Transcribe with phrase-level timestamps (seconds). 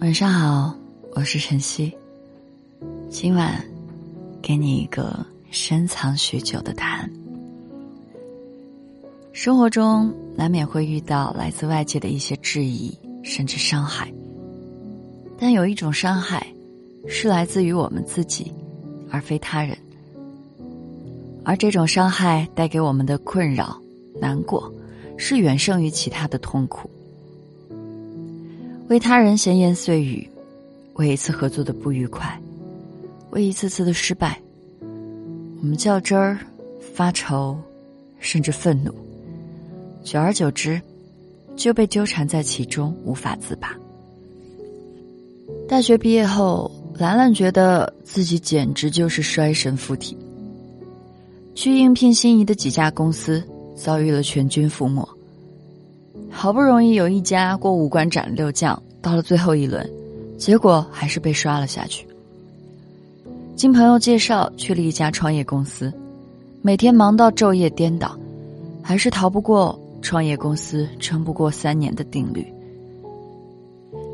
[0.00, 0.74] 晚上好，
[1.14, 1.94] 我是晨曦。
[3.10, 3.62] 今晚
[4.40, 5.14] 给你一个
[5.50, 7.10] 深藏许久的答案。
[9.30, 14.10] 生活中难免会遇到来自外界的一些质疑，甚至伤害。
[15.38, 16.46] 但有一种伤害，
[17.06, 18.50] 是来自于我们自己，
[19.10, 19.76] 而非他人。
[21.44, 23.78] 而这种伤害带给我们的困扰、
[24.18, 24.72] 难过，
[25.18, 26.90] 是远胜于其他的痛苦。
[28.90, 30.28] 为他人闲言碎语，
[30.94, 32.36] 为一次合作的不愉快，
[33.30, 34.36] 为一次次的失败，
[35.60, 36.36] 我们较真儿、
[36.92, 37.56] 发愁，
[38.18, 38.92] 甚至愤怒。
[40.02, 40.82] 久而久之，
[41.54, 43.78] 就被纠缠在其中，无法自拔。
[45.68, 46.68] 大学毕业后，
[46.98, 50.18] 兰兰觉得自己简直就是衰神附体。
[51.54, 53.40] 去应聘心仪的几家公司，
[53.76, 55.08] 遭遇了全军覆没。
[56.30, 59.88] 好不容易有一家过五关斩六将，到了最后一轮，
[60.38, 62.06] 结果还是被刷了下去。
[63.56, 65.92] 经朋友介绍去了一家创业公司，
[66.62, 68.18] 每天忙到昼夜颠倒，
[68.80, 72.46] 还是逃不过创业公司撑不过三年的定律。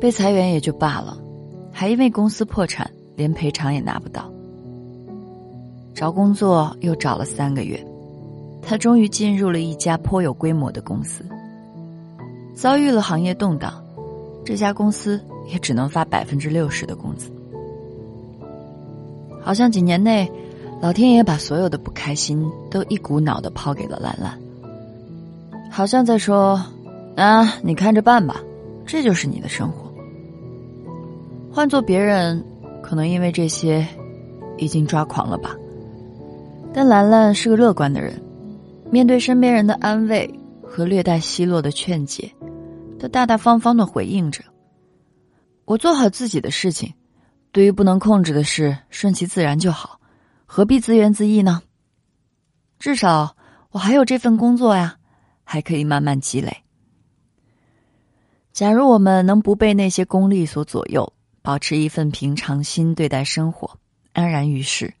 [0.00, 1.18] 被裁员也就罢了，
[1.72, 4.30] 还因为公司破产，连赔偿也拿不到。
[5.94, 7.84] 找工作又找了三个月，
[8.60, 11.24] 他终于进入了一家颇有规模的公司。
[12.54, 13.72] 遭遇了行业动荡，
[14.44, 15.20] 这家公司
[15.52, 17.30] 也只能发百分之六十的工资。
[19.40, 20.30] 好像几年内，
[20.80, 24.38] 老天爷把所有的不开心都一股脑的抛给了兰兰，
[25.70, 26.62] 好像在说
[27.16, 28.40] ：“啊，你看着办吧，
[28.86, 29.90] 这就是你的生活。”
[31.52, 32.42] 换做别人，
[32.82, 33.86] 可能因为这些，
[34.58, 35.56] 已经抓狂了吧。
[36.72, 38.14] 但兰兰是个乐观的人，
[38.90, 40.28] 面对身边人的安慰
[40.62, 42.30] 和略带奚落的劝解。
[43.02, 44.44] 他大大方方的回应着
[45.66, 46.94] ：“我做好自己的事情，
[47.50, 50.00] 对于不能控制的事，顺其自然就好，
[50.46, 51.62] 何必自怨自艾呢？
[52.78, 53.36] 至少
[53.72, 54.98] 我还有这份工作呀，
[55.42, 56.58] 还可以慢慢积累。
[58.52, 61.12] 假如我们能不被那些功利所左右，
[61.42, 63.80] 保持一份平常心对待生活，
[64.12, 64.94] 安然于世，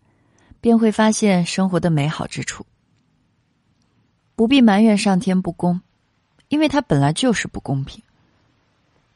[0.60, 2.66] 便会发现生活的美好之处。
[4.34, 5.80] 不必埋怨上天不公。”
[6.52, 8.02] 因为它本来就是不公平，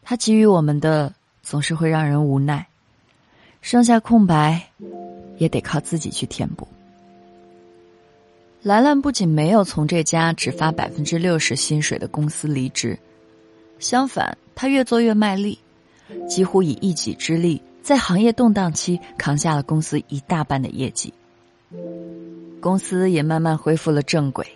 [0.03, 2.67] 它给予我们的总是会让人无奈，
[3.61, 4.71] 剩下空白，
[5.37, 6.67] 也得靠自己去填补。
[8.63, 12.99] 兰兰不仅没有从这家只发百分之六十薪水的公司离职，
[13.79, 15.59] 相反，她越做越卖力，
[16.27, 21.13] 几乎以一己之力，在行业动荡期扛下了公司一大半的业绩，
[22.63, 24.56] 公司也慢慢恢复了正轨。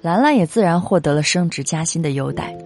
[0.00, 2.56] 兰兰也自然获得了升职加薪的优待。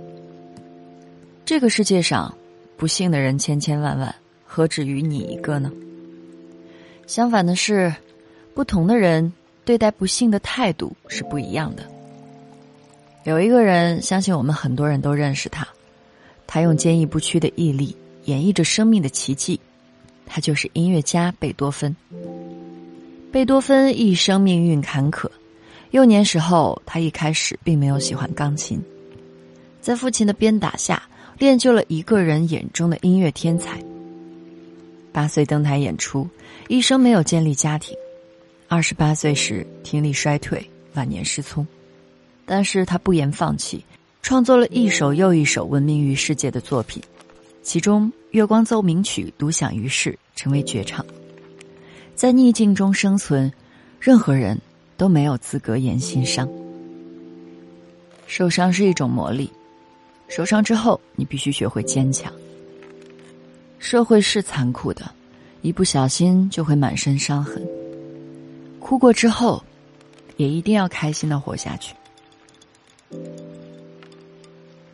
[1.45, 2.33] 这个世界上，
[2.77, 5.73] 不幸的人千千万万，何止于你一个呢？
[7.07, 7.93] 相反的是，
[8.55, 9.33] 不同的人
[9.65, 11.83] 对待不幸的态度是不一样的。
[13.25, 15.67] 有一个人，相信我们很多人都认识他，
[16.47, 19.59] 他用坚毅不屈的毅力演绎着生命的奇迹，
[20.27, 21.95] 他就是音乐家贝多芬。
[23.33, 25.31] 贝多芬一生命运坎坷。
[25.93, 28.83] 幼年时候，他一开始并没有喜欢钢琴，
[29.83, 31.03] 在父亲的鞭打下，
[31.39, 33.79] 练就了一个人眼中的音乐天才。
[35.13, 36.27] 八岁登台演出，
[36.69, 37.95] 一生没有建立家庭，
[38.69, 41.67] 二十八岁时听力衰退，晚年失聪，
[42.47, 43.85] 但是他不言放弃，
[44.23, 47.03] 创作了一首又一首闻名于世界的作品，
[47.63, 51.05] 其中《月光奏鸣曲》独享于世，成为绝唱。
[52.15, 53.53] 在逆境中生存，
[54.01, 54.59] 任何人。
[55.03, 56.49] 都没有资格言心伤。
[58.29, 59.51] 受伤是一种磨砺，
[60.29, 62.33] 受伤之后，你必须学会坚强。
[63.81, 65.11] 社会是残酷的，
[65.61, 67.61] 一不小心就会满身伤痕。
[68.79, 69.61] 哭过之后，
[70.37, 71.93] 也一定要开心的活下去。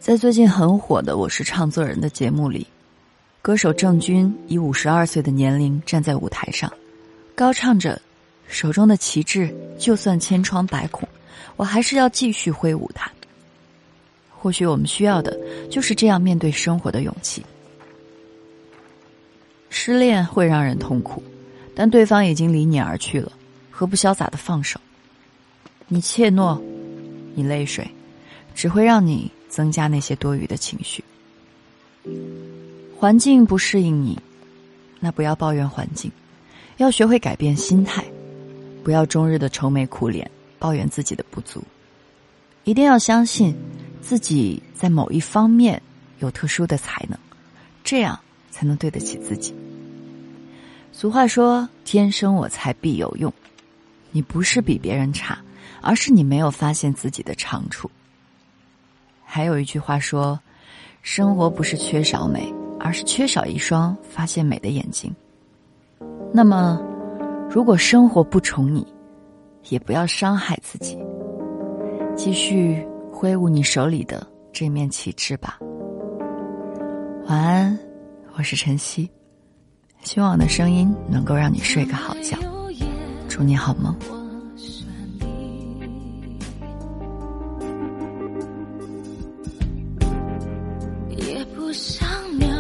[0.01, 2.67] 在最近很火的《我是唱作人》的节目里，
[3.43, 6.73] 歌手郑钧以五十二岁的年龄站在舞台上，
[7.35, 8.01] 高唱着。
[8.49, 11.09] 手中的旗帜，就算千疮百孔，
[11.57, 13.11] 我还是要继续挥舞它。
[14.37, 15.39] 或许我们需要的
[15.71, 17.45] 就是这样面对生活的勇气。
[19.69, 21.23] 失恋会让人痛苦，
[21.75, 23.31] 但对方已经离你而去了，
[23.71, 24.81] 何不潇洒的放手？
[25.89, 26.61] 你怯懦，
[27.35, 27.87] 你泪水，
[28.55, 31.05] 只会让你增加那些多余的情绪。
[32.99, 34.19] 环境不适应你，
[35.01, 36.11] 那不要抱怨环境，
[36.79, 38.05] 要学会改变心态。
[38.89, 41.63] 不要终日的愁眉苦脸，抱怨自己的不足，
[42.65, 43.55] 一定要相信
[44.01, 45.83] 自己在某一方面
[46.21, 47.19] 有特殊的才能，
[47.85, 48.19] 这样
[48.51, 49.55] 才能对得起自己。
[50.91, 53.31] 俗话说：“天生我材必有用。”
[54.11, 55.39] 你不是比别人差，
[55.83, 57.91] 而是你没有发现自己的长处。
[59.23, 60.41] 还有一句话说
[61.05, 62.51] ：“生活不是缺少美，
[62.81, 65.15] 而是缺少一双发现美的眼睛。”
[66.33, 66.81] 那么，
[67.51, 68.87] 如果生活不宠你，
[69.71, 70.99] 也不要伤害自己，
[72.15, 75.59] 继续挥舞你手里的这面旗帜吧。
[77.27, 77.79] 晚安，
[78.37, 79.11] 我是晨曦，
[80.03, 82.37] 希望我的声音能够让你睡个好觉。
[83.29, 83.97] 祝你好梦。
[91.17, 92.07] 也不想
[92.39, 92.55] 念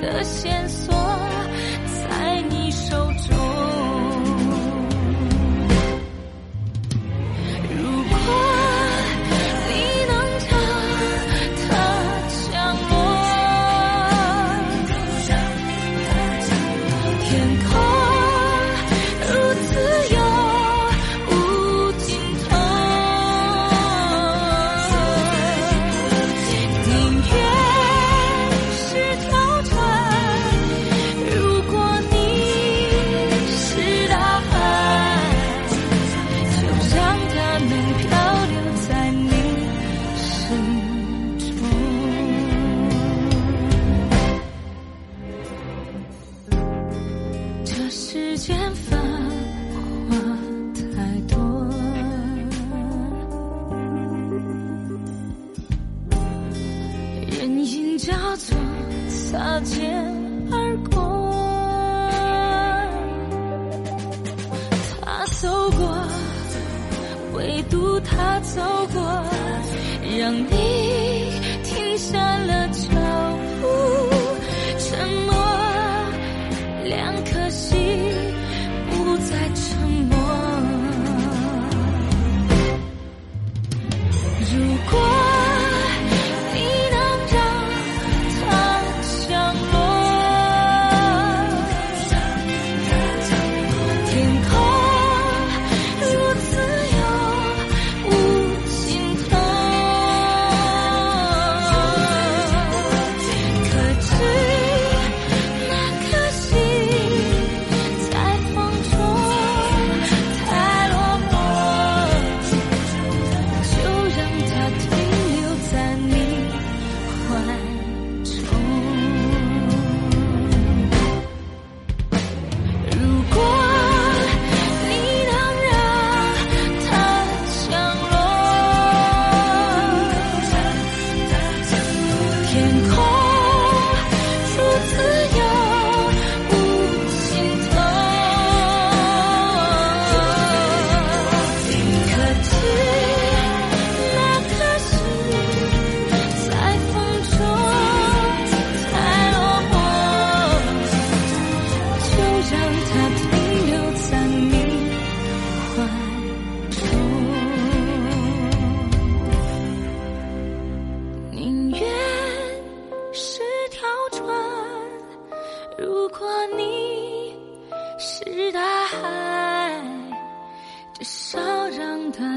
[0.00, 0.97] 的线索。
[59.58, 59.90] 擦肩
[60.52, 61.32] 而过，
[65.02, 65.80] 他走过，
[67.34, 68.62] 唯独他走
[68.94, 69.02] 过，
[70.16, 70.46] 让你
[71.64, 72.88] 停下了脚
[73.60, 73.66] 步，
[74.78, 75.34] 沉默，
[76.84, 77.76] 两颗心
[78.90, 79.48] 不再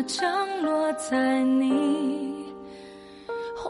[0.01, 2.51] 我降落在你
[3.55, 3.69] 怀